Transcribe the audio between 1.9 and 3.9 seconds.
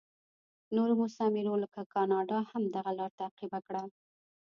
کاناډا هم دغه لار تعقیب کړه.